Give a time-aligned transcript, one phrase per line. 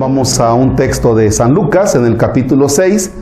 [0.00, 3.12] Vamos a un texto de San Lucas en el capítulo 6,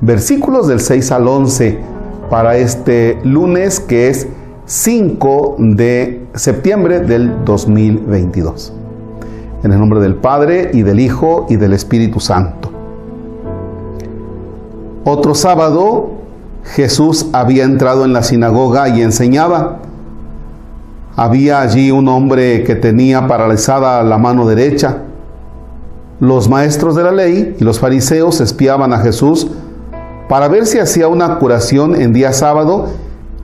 [0.00, 1.80] versículos del 6 al 11,
[2.30, 4.28] para este lunes que es
[4.64, 8.72] 5 de septiembre del 2022.
[9.64, 12.70] En el nombre del Padre y del Hijo y del Espíritu Santo.
[15.04, 16.10] Otro sábado,
[16.62, 19.78] Jesús había entrado en la sinagoga y enseñaba.
[21.16, 25.02] Había allí un hombre que tenía paralizada la mano derecha.
[26.20, 29.48] Los maestros de la ley y los fariseos espiaban a Jesús
[30.28, 32.88] para ver si hacía una curación en día sábado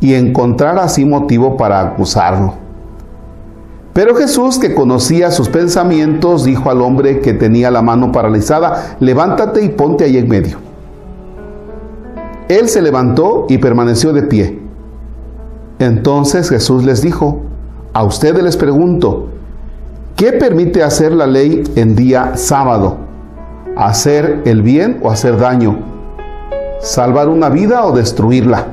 [0.00, 2.54] y encontrar así motivo para acusarlo.
[3.92, 9.64] Pero Jesús, que conocía sus pensamientos, dijo al hombre que tenía la mano paralizada, levántate
[9.64, 10.58] y ponte ahí en medio.
[12.48, 14.58] Él se levantó y permaneció de pie.
[15.78, 17.42] Entonces Jesús les dijo,
[17.92, 19.28] a ustedes les pregunto,
[20.16, 22.98] ¿qué permite hacer la ley en día sábado?
[23.76, 25.78] ¿Hacer el bien o hacer daño?
[26.80, 28.68] ¿Salvar una vida o destruirla?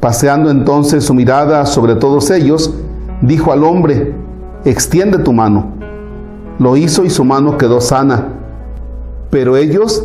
[0.00, 2.74] Paseando entonces su mirada sobre todos ellos,
[3.20, 4.14] dijo al hombre,
[4.64, 5.72] extiende tu mano.
[6.58, 8.28] Lo hizo y su mano quedó sana.
[9.30, 10.04] Pero ellos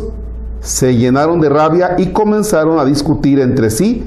[0.60, 4.04] se llenaron de rabia y comenzaron a discutir entre sí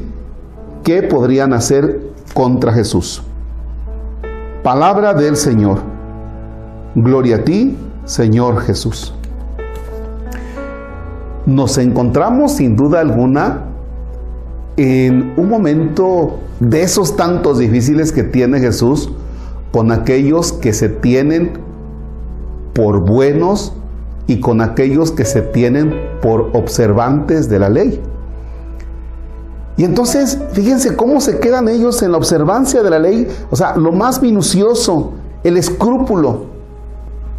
[0.83, 2.01] qué podrían hacer
[2.33, 3.23] contra Jesús.
[4.63, 5.79] Palabra del Señor.
[6.95, 9.13] Gloria a ti, Señor Jesús.
[11.45, 13.65] Nos encontramos sin duda alguna
[14.77, 19.11] en un momento de esos tantos difíciles que tiene Jesús
[19.73, 21.51] con aquellos que se tienen
[22.71, 23.73] por buenos
[24.27, 28.01] y con aquellos que se tienen por observantes de la ley.
[29.75, 33.75] Y entonces, fíjense cómo se quedan ellos en la observancia de la ley, o sea,
[33.75, 36.45] lo más minucioso, el escrúpulo.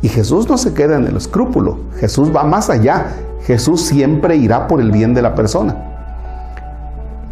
[0.03, 3.07] Y Jesús no se queda en el escrúpulo, Jesús va más allá,
[3.43, 5.77] Jesús siempre irá por el bien de la persona.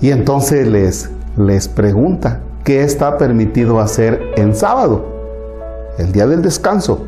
[0.00, 5.04] Y entonces les, les pregunta, ¿qué está permitido hacer en sábado?
[5.98, 7.06] El día del descanso.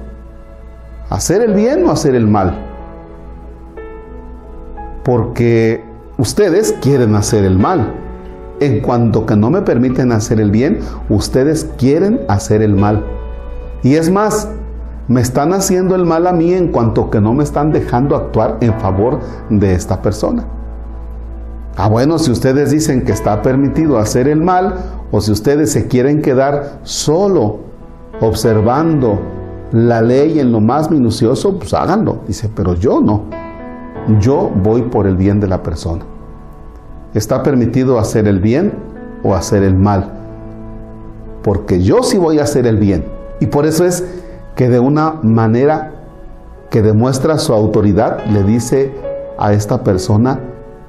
[1.11, 2.59] ¿Hacer el bien o hacer el mal?
[5.05, 5.85] Porque
[6.17, 7.93] Ustedes quieren hacer el mal.
[8.61, 13.05] En cuanto que no me permiten hacer el bien, ustedes quieren hacer el mal.
[13.83, 14.49] Y es más,
[15.09, 18.59] me están haciendo el mal a mí en cuanto que no me están dejando actuar
[18.61, 19.19] en favor
[19.51, 20.47] de esta persona.
[21.77, 24.77] Ah, bueno, si ustedes dicen que está permitido hacer el mal,
[25.11, 27.59] o si ustedes se quieren quedar solo
[28.21, 29.19] observando
[29.73, 32.21] la ley en lo más minucioso, pues háganlo.
[32.29, 33.44] Dice, pero yo no.
[34.21, 36.05] Yo voy por el bien de la persona.
[37.15, 38.75] Está permitido hacer el bien
[39.23, 40.13] o hacer el mal.
[41.43, 43.07] Porque yo sí voy a hacer el bien.
[43.41, 44.05] Y por eso es
[44.57, 45.93] que de una manera
[46.71, 48.93] que demuestra su autoridad, le dice
[49.39, 50.39] a esta persona,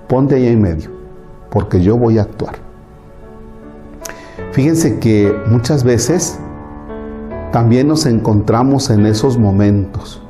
[0.08, 0.90] ponte ahí en medio,
[1.50, 2.56] porque yo voy a actuar.
[4.52, 6.38] Fíjense que muchas veces
[7.52, 10.25] también nos encontramos en esos momentos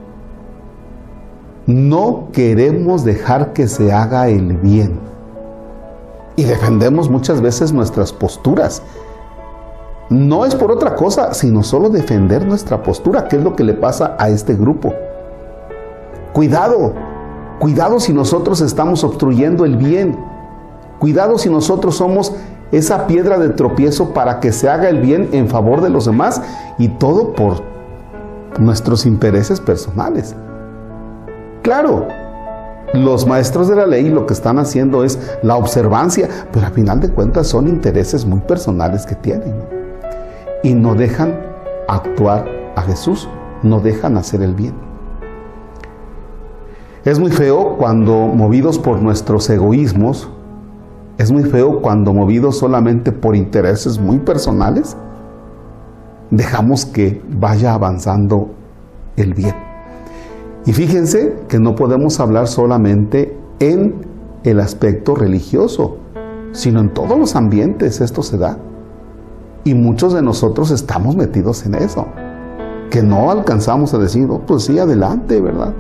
[1.68, 5.00] no queremos dejar que se haga el bien.
[6.36, 8.84] Y defendemos muchas veces nuestras posturas.
[10.10, 13.74] No es por otra cosa, sino solo defender nuestra postura, que es lo que le
[13.74, 14.94] pasa a este grupo.
[16.34, 16.94] Cuidado,
[17.60, 20.20] cuidado si nosotros estamos obstruyendo el bien.
[21.00, 22.34] Cuidado si nosotros somos
[22.72, 26.42] esa piedra de tropiezo para que se haga el bien en favor de los demás
[26.78, 27.64] y todo por
[28.60, 30.36] nuestros intereses personales.
[31.66, 32.08] Claro,
[32.94, 37.00] los maestros de la ley lo que están haciendo es la observancia, pero al final
[37.00, 39.56] de cuentas son intereses muy personales que tienen.
[40.62, 41.36] Y no dejan
[41.88, 43.28] actuar a Jesús,
[43.64, 44.76] no dejan hacer el bien.
[47.04, 50.30] Es muy feo cuando movidos por nuestros egoísmos,
[51.18, 54.96] es muy feo cuando movidos solamente por intereses muy personales,
[56.30, 58.52] dejamos que vaya avanzando
[59.18, 59.65] el bien.
[60.66, 63.96] Y fíjense que no podemos hablar solamente en
[64.44, 65.98] el aspecto religioso,
[66.54, 68.58] sino en todos los ambientes esto se da.
[69.64, 72.08] Y muchos de nosotros estamos metidos en eso,
[72.90, 75.74] que no alcanzamos a decir, oh, pues sí, adelante, ¿verdad?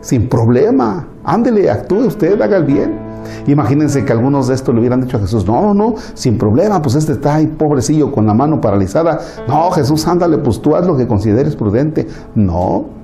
[0.00, 2.98] Sin problema, ándele, actúe usted, haga el bien.
[3.46, 6.94] Imagínense que algunos de estos le hubieran dicho a Jesús, no, no, sin problema, pues
[6.96, 9.20] este está ahí pobrecillo con la mano paralizada.
[9.48, 12.06] No, Jesús, ándale, pues tú haz lo que consideres prudente.
[12.34, 13.01] No,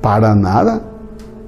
[0.00, 0.82] para nada.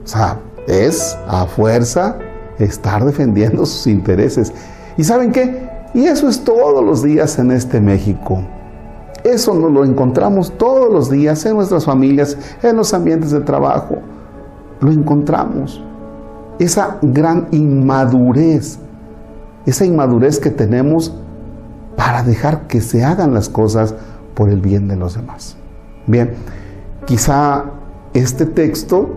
[0.05, 2.17] O sea, es a fuerza
[2.59, 4.53] estar defendiendo sus intereses.
[4.97, 5.69] ¿Y saben qué?
[5.95, 8.43] Y eso es todos los días en este México.
[9.25, 13.99] Eso nos lo encontramos todos los días en nuestras familias, en los ambientes de trabajo.
[14.81, 15.83] Lo encontramos.
[16.59, 18.79] Esa gran inmadurez,
[19.65, 21.15] esa inmadurez que tenemos
[21.97, 23.95] para dejar que se hagan las cosas
[24.35, 25.57] por el bien de los demás.
[26.07, 26.33] Bien,
[27.05, 27.65] quizá
[28.15, 29.11] este texto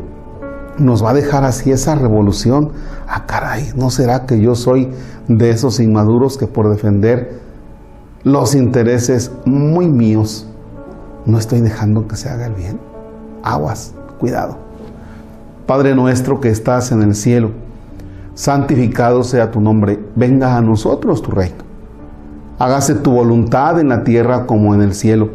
[0.77, 2.71] nos va a dejar así esa revolución.
[3.07, 4.89] Ah, caray, ¿no será que yo soy
[5.27, 7.39] de esos inmaduros que por defender
[8.24, 10.47] los intereses muy míos
[11.25, 12.80] no estoy dejando que se haga el bien?
[13.44, 14.57] Aguas, cuidado.
[15.65, 17.51] Padre nuestro que estás en el cielo,
[18.33, 21.65] santificado sea tu nombre, venga a nosotros tu reino.
[22.59, 25.30] Hágase tu voluntad en la tierra como en el cielo.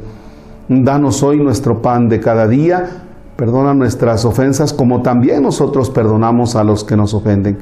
[0.68, 3.09] Danos hoy nuestro pan de cada día
[3.40, 7.56] Perdona nuestras ofensas como también nosotros perdonamos a los que nos ofenden.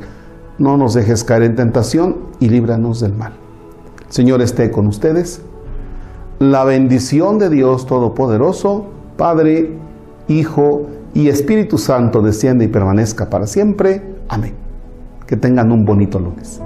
[0.58, 3.34] No nos dejes caer en tentación y líbranos del mal.
[4.08, 5.40] Señor esté con ustedes.
[6.40, 8.86] La bendición de Dios Todopoderoso,
[9.16, 9.78] Padre,
[10.26, 14.02] Hijo y Espíritu Santo desciende y permanezca para siempre.
[14.28, 14.54] Amén.
[15.28, 16.60] Que tengan un bonito lunes.